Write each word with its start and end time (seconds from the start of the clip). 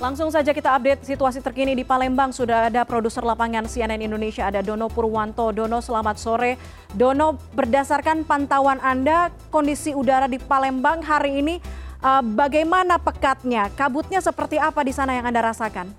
Langsung 0.00 0.32
saja 0.32 0.56
kita 0.56 0.72
update 0.80 1.04
situasi 1.04 1.44
terkini 1.44 1.76
di 1.76 1.84
Palembang. 1.84 2.32
Sudah 2.32 2.72
ada 2.72 2.88
produser 2.88 3.20
lapangan 3.20 3.68
CNN 3.68 4.00
Indonesia, 4.00 4.48
ada 4.48 4.64
Dono 4.64 4.88
Purwanto. 4.88 5.52
Dono, 5.52 5.84
selamat 5.84 6.16
sore. 6.16 6.56
Dono, 6.96 7.36
berdasarkan 7.52 8.24
pantauan 8.24 8.80
Anda, 8.80 9.28
kondisi 9.52 9.92
udara 9.92 10.24
di 10.24 10.40
Palembang 10.40 11.04
hari 11.04 11.44
ini 11.44 11.60
uh, 12.00 12.24
bagaimana 12.24 12.96
pekatnya? 12.96 13.68
Kabutnya 13.76 14.24
seperti 14.24 14.56
apa 14.56 14.80
di 14.80 14.96
sana 14.96 15.20
yang 15.20 15.28
Anda 15.28 15.52
rasakan? 15.52 15.92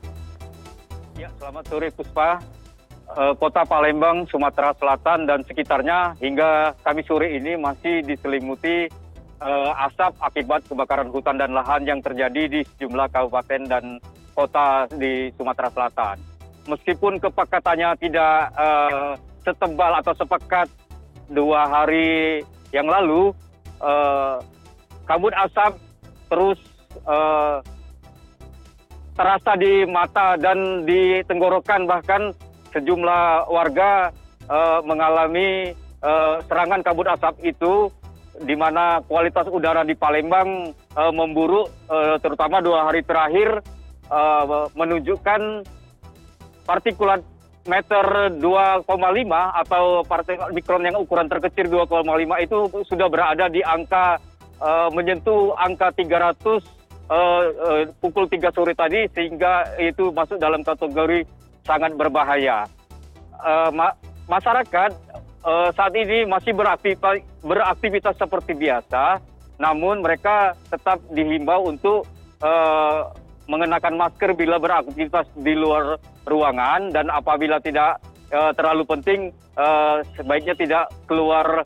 Ya, 1.14 1.30
selamat 1.38 1.70
sore 1.70 1.94
Puspa. 1.94 2.42
Uh, 3.06 3.38
Kota 3.38 3.70
Palembang, 3.70 4.26
Sumatera 4.34 4.74
Selatan 4.82 5.30
dan 5.30 5.46
sekitarnya 5.46 6.18
hingga 6.18 6.74
kami 6.82 7.06
sore 7.06 7.38
ini 7.38 7.54
masih 7.54 8.02
diselimuti 8.02 8.90
asap 9.90 10.14
akibat 10.22 10.62
kebakaran 10.70 11.10
hutan 11.10 11.42
dan 11.42 11.58
lahan 11.58 11.82
yang 11.82 11.98
terjadi 11.98 12.46
di 12.46 12.62
sejumlah 12.62 13.10
kabupaten 13.10 13.62
dan 13.66 13.98
kota 14.38 14.86
di 14.96 15.34
Sumatera 15.36 15.70
Selatan. 15.74 16.18
Meskipun 16.70 17.18
kepekatannya 17.18 17.98
tidak 17.98 18.54
uh, 18.54 19.18
setebal 19.42 19.98
atau 19.98 20.14
sepekat 20.14 20.70
dua 21.34 21.66
hari 21.66 22.46
yang 22.70 22.86
lalu, 22.86 23.34
uh, 23.82 24.38
kabut 25.10 25.34
asap 25.34 25.74
terus 26.30 26.60
uh, 27.10 27.60
terasa 29.18 29.58
di 29.60 29.84
mata 29.90 30.40
dan 30.40 30.88
di 30.88 31.20
tenggorokan 31.28 31.90
bahkan 31.90 32.32
sejumlah 32.72 33.52
warga 33.52 34.14
uh, 34.48 34.80
mengalami 34.88 35.76
uh, 36.00 36.40
serangan 36.48 36.80
kabut 36.86 37.10
asap 37.12 37.36
itu 37.44 37.92
di 38.42 38.56
mana 38.58 39.00
kualitas 39.06 39.46
udara 39.50 39.86
di 39.86 39.94
Palembang 39.94 40.74
uh, 40.98 41.14
memburuk, 41.14 41.70
uh, 41.88 42.18
terutama 42.18 42.60
dua 42.60 42.90
hari 42.90 43.06
terakhir 43.06 43.62
uh, 44.10 44.68
menunjukkan 44.74 45.66
partikulat 46.66 47.22
meter 47.70 48.34
2,5 48.42 48.90
atau 49.66 50.02
partikel 50.02 50.50
mikron 50.50 50.82
yang 50.82 50.98
ukuran 50.98 51.30
terkecil 51.30 51.70
2,5 51.70 52.10
itu 52.42 52.58
sudah 52.90 53.06
berada 53.06 53.46
di 53.54 53.62
angka 53.62 54.18
uh, 54.58 54.90
menyentuh 54.90 55.54
angka 55.62 55.94
300 55.94 56.42
uh, 56.42 56.60
uh, 57.14 57.84
pukul 58.02 58.26
3 58.26 58.50
sore 58.50 58.74
tadi 58.74 59.06
sehingga 59.14 59.78
itu 59.78 60.10
masuk 60.10 60.42
dalam 60.42 60.66
kategori 60.66 61.22
sangat 61.62 61.94
berbahaya. 61.94 62.66
Uh, 63.38 63.70
ma 63.70 63.94
masyarakat 64.30 64.94
saat 65.74 65.94
ini 65.98 66.30
masih 66.30 66.54
beraktivitas, 66.54 67.26
beraktivitas 67.42 68.16
seperti 68.18 68.54
biasa, 68.54 69.18
namun 69.58 70.06
mereka 70.06 70.54
tetap 70.70 71.02
dihimbau 71.10 71.66
untuk 71.66 72.06
uh, 72.46 73.10
mengenakan 73.50 73.98
masker 73.98 74.38
bila 74.38 74.62
beraktivitas 74.62 75.26
di 75.38 75.58
luar 75.58 75.98
ruangan 76.30 76.94
dan 76.94 77.10
apabila 77.10 77.58
tidak 77.58 77.98
uh, 78.30 78.54
terlalu 78.54 78.86
penting 78.86 79.22
sebaiknya 80.18 80.56
tidak 80.58 80.86
keluar 81.06 81.62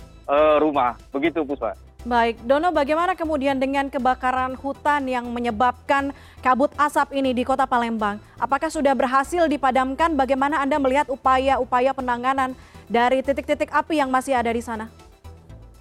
rumah. 0.59 0.97
Begitu 1.13 1.45
Puspa. 1.45 1.84
Baik, 2.05 2.37
Dono 2.45 2.69
bagaimana 2.69 3.17
kemudian 3.17 3.57
dengan 3.57 3.89
kebakaran 3.89 4.53
hutan 4.61 5.09
yang 5.09 5.25
menyebabkan 5.25 6.13
kabut 6.37 6.69
asap 6.77 7.17
ini 7.17 7.33
di 7.33 7.41
kota 7.41 7.65
Palembang? 7.65 8.21
Apakah 8.37 8.69
sudah 8.69 8.93
berhasil 8.93 9.49
dipadamkan? 9.49 10.13
Bagaimana 10.13 10.61
Anda 10.61 10.77
melihat 10.77 11.09
upaya-upaya 11.09 11.97
penanganan 11.97 12.53
dari 12.85 13.25
titik-titik 13.25 13.73
api 13.73 13.97
yang 14.05 14.13
masih 14.13 14.37
ada 14.37 14.53
di 14.53 14.61
sana? 14.61 14.85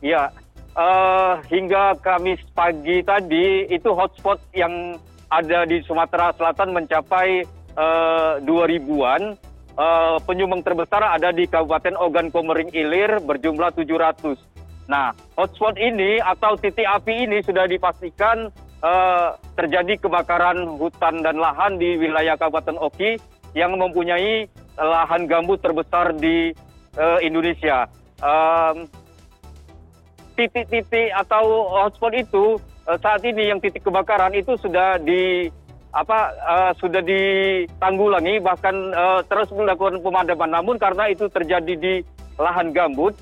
Ya, 0.00 0.32
uh, 0.72 1.44
hingga 1.52 2.00
Kamis 2.00 2.40
pagi 2.56 3.04
tadi 3.04 3.68
itu 3.68 3.92
hotspot 3.92 4.40
yang 4.56 4.96
ada 5.28 5.68
di 5.68 5.84
Sumatera 5.84 6.32
Selatan 6.40 6.72
mencapai 6.72 7.44
uh, 7.76 8.40
2000-an. 8.40 9.36
Uh, 9.76 10.16
penyumbang 10.24 10.64
terbesar 10.64 11.04
ada 11.04 11.36
di 11.36 11.44
Kabupaten 11.44 12.00
Ogan 12.00 12.32
Komering 12.32 12.72
Ilir 12.72 13.20
berjumlah 13.20 13.76
700 13.76 14.53
nah 14.84 15.16
hotspot 15.40 15.76
ini 15.80 16.20
atau 16.20 16.60
titik 16.60 16.84
api 16.84 17.24
ini 17.24 17.40
sudah 17.40 17.64
dipastikan 17.64 18.52
uh, 18.84 19.36
terjadi 19.56 19.96
kebakaran 19.96 20.76
hutan 20.76 21.24
dan 21.24 21.40
lahan 21.40 21.80
di 21.80 21.96
wilayah 21.96 22.36
Kabupaten 22.36 22.76
Oki 22.76 23.16
yang 23.56 23.78
mempunyai 23.80 24.44
lahan 24.76 25.30
gambut 25.30 25.62
terbesar 25.62 26.12
di 26.18 26.50
uh, 26.98 27.18
Indonesia. 27.22 27.86
titik-titik 30.34 31.14
atau 31.14 31.70
hotspot 31.70 32.10
itu 32.10 32.58
uh, 32.90 32.98
saat 32.98 33.22
ini 33.22 33.54
yang 33.54 33.62
titik 33.62 33.86
kebakaran 33.86 34.34
itu 34.34 34.58
sudah 34.58 34.98
di 34.98 35.46
apa 35.94 36.34
uh, 36.42 36.72
sudah 36.74 36.98
ditanggulangi 37.06 38.42
bahkan 38.42 38.74
uh, 38.90 39.22
terus 39.30 39.46
melakukan 39.54 40.02
pemadaman. 40.02 40.50
Namun 40.58 40.76
karena 40.76 41.06
itu 41.06 41.30
terjadi 41.30 41.74
di 41.78 41.94
lahan 42.34 42.74
gambut, 42.74 43.14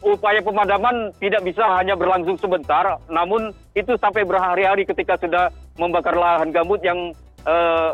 upaya 0.00 0.40
pemadaman 0.40 1.12
tidak 1.20 1.44
bisa 1.44 1.64
hanya 1.76 1.92
berlangsung 1.92 2.40
sebentar, 2.40 2.96
namun 3.12 3.52
itu 3.76 3.92
sampai 4.00 4.24
berhari-hari 4.24 4.88
ketika 4.88 5.20
sudah 5.20 5.52
membakar 5.76 6.16
lahan 6.16 6.48
gambut 6.48 6.80
yang 6.80 7.12
uh, 7.44 7.92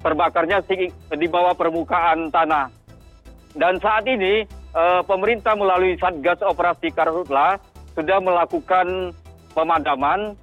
terbakarnya 0.00 0.64
di 1.12 1.26
bawah 1.28 1.52
permukaan 1.52 2.32
tanah. 2.32 2.72
Dan 3.56 3.76
saat 3.84 4.08
ini 4.08 4.48
uh, 4.72 5.04
pemerintah 5.04 5.56
melalui 5.56 5.96
Satgas 6.00 6.40
Operasi 6.40 6.88
Karhutla 6.92 7.60
sudah 7.92 8.20
melakukan 8.20 9.12
pemadaman 9.56 10.36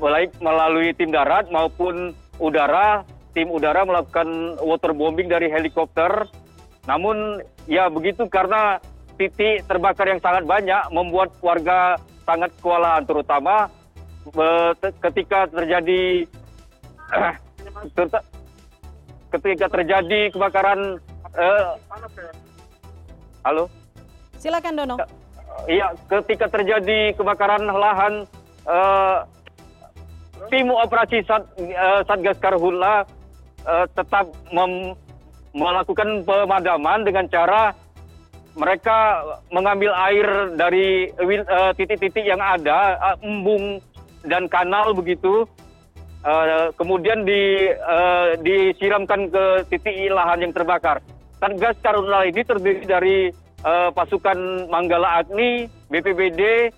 baik 0.00 0.32
melalui 0.40 0.92
tim 0.96 1.12
darat 1.12 1.48
maupun 1.52 2.12
udara. 2.40 3.04
Tim 3.34 3.50
udara 3.50 3.82
melakukan 3.82 4.60
waterbombing 4.62 5.26
dari 5.26 5.50
helikopter. 5.50 6.30
Namun 6.86 7.42
ya 7.66 7.90
begitu 7.90 8.30
karena 8.30 8.78
titik 9.14 9.66
terbakar 9.66 10.06
yang 10.10 10.20
sangat 10.22 10.44
banyak 10.46 10.82
membuat 10.90 11.30
warga 11.40 11.98
sangat 12.24 12.50
kewalahan 12.58 13.04
terutama 13.04 13.68
ketika 15.04 15.46
terjadi 15.52 16.24
ketika 19.34 19.66
terjadi 19.68 20.20
kebakaran 20.32 20.96
uh, 21.36 21.76
halo? 23.44 23.68
Silakan 24.40 24.74
Dono. 24.78 24.96
Iya 25.70 25.94
ketika 26.10 26.50
terjadi 26.50 27.14
kebakaran 27.14 27.62
lahan 27.68 28.26
uh, 28.66 29.22
tim 30.50 30.68
operasi 30.72 31.22
Sat, 31.24 31.46
uh, 31.60 32.02
Satgas 32.08 32.38
Karhutla 32.42 33.06
uh, 33.64 33.86
tetap 33.94 34.26
mem, 34.50 34.96
melakukan 35.54 36.26
pemadaman 36.26 37.06
dengan 37.06 37.24
cara 37.30 37.83
mereka 38.54 39.22
mengambil 39.50 39.90
air 40.10 40.54
dari 40.54 41.10
titik-titik 41.74 42.22
uh, 42.22 42.30
yang 42.34 42.40
ada, 42.42 42.98
uh, 43.02 43.16
embung 43.26 43.82
dan 44.22 44.46
kanal 44.46 44.94
begitu, 44.94 45.42
uh, 46.22 46.70
kemudian 46.78 47.26
di, 47.26 47.70
disiramkan 48.46 49.26
ke 49.28 49.44
titik 49.74 49.94
lahan 50.10 50.48
yang 50.48 50.52
terbakar. 50.54 51.02
Satgas 51.42 51.76
Karhutla 51.82 52.24
ini 52.30 52.42
terdiri 52.46 52.82
dari 52.86 53.18
pasukan 53.96 54.68
Manggala 54.68 55.24
Agni, 55.24 55.64
BPBD, 55.88 56.68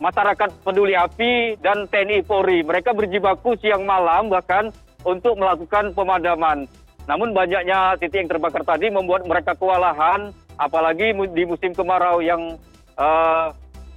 masyarakat 0.00 0.50
peduli 0.64 0.92
api, 0.92 1.56
dan 1.64 1.88
TNI 1.88 2.24
Polri. 2.24 2.60
Mereka 2.60 2.92
berjibaku 2.92 3.56
siang 3.60 3.84
malam 3.88 4.28
bahkan 4.28 4.72
untuk 5.04 5.36
melakukan 5.36 5.96
pemadaman 5.96 6.68
namun 7.08 7.32
banyaknya 7.32 7.96
titik 7.96 8.26
yang 8.26 8.30
terbakar 8.30 8.62
tadi 8.66 8.92
membuat 8.92 9.24
mereka 9.24 9.56
kewalahan 9.56 10.34
apalagi 10.60 11.16
di 11.32 11.42
musim 11.48 11.72
kemarau 11.72 12.20
yang 12.20 12.60
uh, 13.00 13.48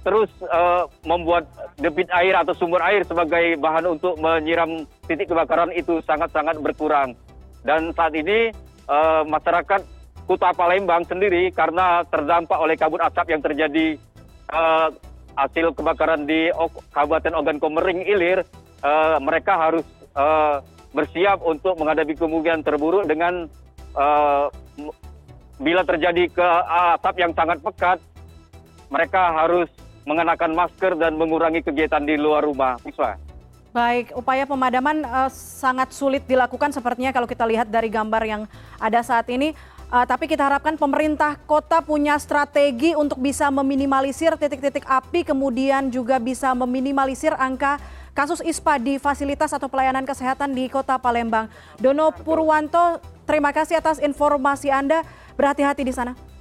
terus 0.04 0.28
uh, 0.48 0.88
membuat 1.04 1.48
debit 1.80 2.08
air 2.12 2.36
atau 2.36 2.52
sumber 2.56 2.80
air 2.84 3.04
sebagai 3.04 3.56
bahan 3.60 3.96
untuk 3.96 4.16
menyiram 4.20 4.84
titik 5.08 5.32
kebakaran 5.32 5.72
itu 5.72 6.00
sangat-sangat 6.04 6.60
berkurang. 6.60 7.16
Dan 7.64 7.92
saat 7.96 8.12
ini 8.12 8.52
uh, 8.88 9.24
masyarakat 9.24 9.80
Kota 10.24 10.52
Palembang 10.56 11.04
sendiri 11.04 11.52
karena 11.52 12.04
terdampak 12.08 12.56
oleh 12.56 12.76
kabut 12.80 13.00
asap 13.04 13.36
yang 13.36 13.44
terjadi 13.44 14.00
hasil 15.34 15.74
kebakaran 15.76 16.24
di 16.24 16.48
Kabupaten 16.94 17.34
Ogan 17.36 17.58
Komering 17.60 18.06
Ilir, 18.06 18.40
mereka 19.20 19.52
harus 19.58 19.84
bersiap 20.94 21.42
untuk 21.42 21.74
menghadapi 21.74 22.14
kemungkinan 22.14 22.62
terburuk 22.62 23.04
dengan 23.10 23.50
uh, 23.98 24.46
bila 25.58 25.82
terjadi 25.82 26.30
ke 26.30 26.46
asap 26.94 27.14
yang 27.18 27.34
sangat 27.34 27.58
pekat, 27.60 27.98
mereka 28.88 29.34
harus 29.34 29.66
mengenakan 30.06 30.54
masker 30.54 30.94
dan 30.94 31.18
mengurangi 31.18 31.66
kegiatan 31.66 32.02
di 32.06 32.14
luar 32.14 32.46
rumah. 32.46 32.78
Bisa. 32.80 33.18
Baik, 33.74 34.14
upaya 34.14 34.46
pemadaman 34.46 35.02
uh, 35.02 35.26
sangat 35.34 35.90
sulit 35.90 36.22
dilakukan 36.30 36.70
sepertinya 36.70 37.10
kalau 37.10 37.26
kita 37.26 37.42
lihat 37.42 37.66
dari 37.66 37.90
gambar 37.90 38.22
yang 38.22 38.42
ada 38.78 39.02
saat 39.02 39.26
ini. 39.34 39.50
Uh, 39.90 40.02
tapi 40.06 40.26
kita 40.26 40.46
harapkan 40.46 40.74
pemerintah 40.74 41.38
kota 41.46 41.78
punya 41.78 42.18
strategi 42.18 42.98
untuk 42.98 43.18
bisa 43.20 43.50
meminimalisir 43.50 44.34
titik-titik 44.38 44.86
api, 44.86 45.22
kemudian 45.22 45.90
juga 45.90 46.18
bisa 46.18 46.50
meminimalisir 46.54 47.34
angka 47.34 47.78
kasus 48.14 48.40
ISPA 48.40 48.78
di 48.78 48.96
fasilitas 48.96 49.50
atau 49.50 49.66
pelayanan 49.66 50.06
kesehatan 50.06 50.54
di 50.54 50.70
Kota 50.70 50.96
Palembang. 50.96 51.50
Dono 51.76 52.14
Purwanto, 52.14 53.02
terima 53.26 53.50
kasih 53.50 53.82
atas 53.82 53.98
informasi 53.98 54.70
Anda. 54.70 55.02
Berhati-hati 55.34 55.82
di 55.82 55.90
sana. 55.90 56.33